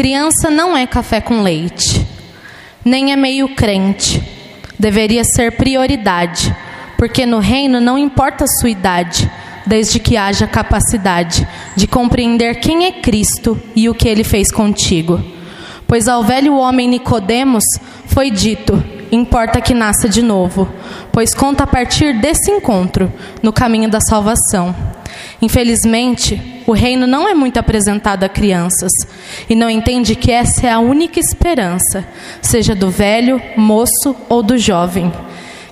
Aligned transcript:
Criança 0.00 0.48
não 0.48 0.74
é 0.74 0.86
café 0.86 1.20
com 1.20 1.42
leite, 1.42 2.06
nem 2.82 3.12
é 3.12 3.16
meio 3.16 3.54
crente. 3.54 4.22
Deveria 4.78 5.22
ser 5.22 5.58
prioridade, 5.58 6.56
porque 6.96 7.26
no 7.26 7.38
reino 7.38 7.82
não 7.82 7.98
importa 7.98 8.44
a 8.44 8.46
sua 8.46 8.70
idade, 8.70 9.30
desde 9.66 9.98
que 9.98 10.16
haja 10.16 10.46
capacidade 10.46 11.46
de 11.76 11.86
compreender 11.86 12.60
quem 12.60 12.86
é 12.86 12.92
Cristo 12.92 13.60
e 13.76 13.90
o 13.90 13.94
que 13.94 14.08
ele 14.08 14.24
fez 14.24 14.50
contigo. 14.50 15.22
Pois 15.86 16.08
ao 16.08 16.24
velho 16.24 16.56
homem 16.56 16.88
Nicodemos 16.88 17.64
foi 18.06 18.30
dito: 18.30 18.82
importa 19.12 19.60
que 19.60 19.74
nasça 19.74 20.08
de 20.08 20.22
novo, 20.22 20.66
pois 21.12 21.34
conta 21.34 21.64
a 21.64 21.66
partir 21.66 22.18
desse 22.18 22.50
encontro 22.50 23.12
no 23.42 23.52
caminho 23.52 23.90
da 23.90 24.00
salvação. 24.00 24.74
Infelizmente, 25.42 26.62
o 26.66 26.72
reino 26.72 27.06
não 27.06 27.28
é 27.28 27.34
muito 27.34 27.58
apresentado 27.58 28.24
a 28.24 28.28
crianças 28.28 28.92
e 29.48 29.54
não 29.54 29.70
entende 29.70 30.14
que 30.14 30.30
essa 30.30 30.66
é 30.66 30.70
a 30.70 30.78
única 30.78 31.18
esperança, 31.18 32.06
seja 32.42 32.74
do 32.74 32.90
velho, 32.90 33.40
moço 33.56 34.14
ou 34.28 34.42
do 34.42 34.58
jovem. 34.58 35.10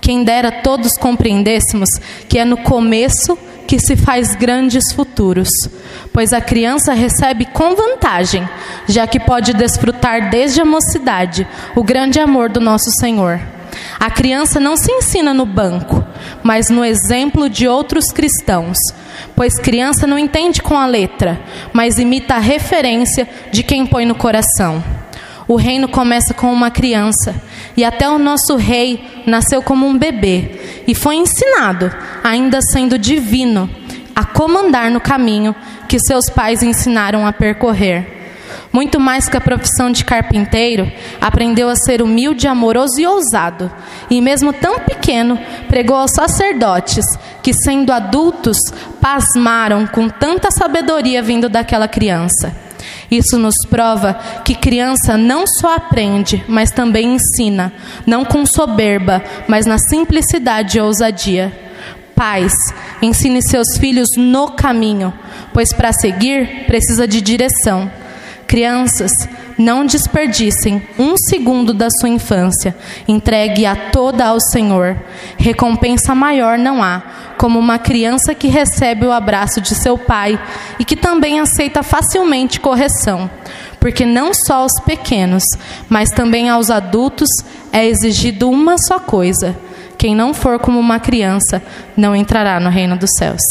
Quem 0.00 0.22
dera 0.22 0.52
todos 0.52 0.96
compreendêssemos 0.96 1.88
que 2.28 2.38
é 2.38 2.44
no 2.44 2.56
começo 2.58 3.36
que 3.66 3.80
se 3.80 3.96
faz 3.96 4.36
grandes 4.36 4.92
futuros, 4.92 5.50
pois 6.12 6.32
a 6.32 6.40
criança 6.40 6.94
recebe 6.94 7.44
com 7.46 7.74
vantagem, 7.74 8.48
já 8.86 9.06
que 9.08 9.18
pode 9.18 9.52
desfrutar 9.52 10.30
desde 10.30 10.60
a 10.60 10.64
mocidade 10.64 11.46
o 11.74 11.82
grande 11.82 12.20
amor 12.20 12.48
do 12.48 12.60
nosso 12.60 12.90
Senhor. 12.92 13.55
A 13.98 14.10
criança 14.10 14.60
não 14.60 14.76
se 14.76 14.92
ensina 14.92 15.32
no 15.32 15.46
banco, 15.46 16.04
mas 16.42 16.68
no 16.68 16.84
exemplo 16.84 17.48
de 17.48 17.66
outros 17.66 18.12
cristãos, 18.12 18.76
pois 19.34 19.58
criança 19.58 20.06
não 20.06 20.18
entende 20.18 20.62
com 20.62 20.76
a 20.76 20.86
letra, 20.86 21.40
mas 21.72 21.98
imita 21.98 22.34
a 22.34 22.40
referência 22.40 23.28
de 23.50 23.62
quem 23.62 23.86
põe 23.86 24.04
no 24.04 24.14
coração. 24.14 24.82
O 25.48 25.56
reino 25.56 25.88
começa 25.88 26.34
com 26.34 26.52
uma 26.52 26.70
criança, 26.70 27.34
e 27.76 27.84
até 27.84 28.08
o 28.08 28.18
nosso 28.18 28.56
rei 28.56 29.22
nasceu 29.26 29.62
como 29.62 29.86
um 29.86 29.96
bebê 29.96 30.82
e 30.86 30.94
foi 30.94 31.16
ensinado, 31.16 31.92
ainda 32.22 32.60
sendo 32.60 32.98
divino, 32.98 33.70
a 34.14 34.24
comandar 34.24 34.90
no 34.90 35.00
caminho 35.00 35.54
que 35.88 35.98
seus 35.98 36.28
pais 36.28 36.62
ensinaram 36.62 37.26
a 37.26 37.32
percorrer. 37.32 38.15
Muito 38.76 39.00
mais 39.00 39.26
que 39.26 39.38
a 39.38 39.40
profissão 39.40 39.90
de 39.90 40.04
carpinteiro, 40.04 40.92
aprendeu 41.18 41.70
a 41.70 41.74
ser 41.74 42.02
humilde, 42.02 42.46
amoroso 42.46 43.00
e 43.00 43.06
ousado. 43.06 43.72
E 44.10 44.20
mesmo 44.20 44.52
tão 44.52 44.80
pequeno, 44.80 45.38
pregou 45.66 45.96
aos 45.96 46.10
sacerdotes, 46.10 47.06
que 47.42 47.54
sendo 47.54 47.90
adultos, 47.90 48.58
pasmaram 49.00 49.86
com 49.86 50.10
tanta 50.10 50.50
sabedoria 50.50 51.22
vindo 51.22 51.48
daquela 51.48 51.88
criança. 51.88 52.54
Isso 53.10 53.38
nos 53.38 53.54
prova 53.70 54.12
que 54.44 54.54
criança 54.54 55.16
não 55.16 55.46
só 55.46 55.74
aprende, 55.74 56.44
mas 56.46 56.70
também 56.70 57.14
ensina, 57.14 57.72
não 58.06 58.26
com 58.26 58.44
soberba, 58.44 59.24
mas 59.48 59.64
na 59.64 59.78
simplicidade 59.78 60.76
e 60.76 60.82
ousadia. 60.82 61.50
Pais, 62.14 62.52
ensine 63.00 63.40
seus 63.40 63.78
filhos 63.78 64.10
no 64.18 64.48
caminho, 64.48 65.14
pois 65.54 65.72
para 65.72 65.94
seguir 65.94 66.66
precisa 66.66 67.08
de 67.08 67.22
direção. 67.22 67.90
Crianças, 68.46 69.10
não 69.58 69.84
desperdicem 69.84 70.80
um 70.98 71.16
segundo 71.16 71.72
da 71.72 71.88
sua 71.90 72.08
infância. 72.08 72.76
Entregue 73.08 73.66
a 73.66 73.74
toda 73.74 74.26
ao 74.26 74.40
Senhor. 74.40 74.96
Recompensa 75.36 76.14
maior 76.14 76.56
não 76.56 76.82
há, 76.82 77.02
como 77.38 77.58
uma 77.58 77.78
criança 77.78 78.34
que 78.34 78.48
recebe 78.48 79.06
o 79.06 79.12
abraço 79.12 79.60
de 79.60 79.74
seu 79.74 79.98
pai 79.98 80.40
e 80.78 80.84
que 80.84 80.94
também 80.94 81.40
aceita 81.40 81.82
facilmente 81.82 82.60
correção. 82.60 83.30
Porque 83.80 84.04
não 84.04 84.32
só 84.32 84.62
aos 84.62 84.80
pequenos, 84.84 85.44
mas 85.88 86.10
também 86.10 86.48
aos 86.48 86.70
adultos 86.70 87.28
é 87.72 87.84
exigido 87.84 88.48
uma 88.48 88.76
só 88.78 88.98
coisa: 88.98 89.56
quem 89.98 90.14
não 90.14 90.32
for 90.32 90.58
como 90.58 90.78
uma 90.78 91.00
criança 91.00 91.62
não 91.96 92.14
entrará 92.14 92.60
no 92.60 92.70
reino 92.70 92.96
dos 92.96 93.10
céus. 93.16 93.42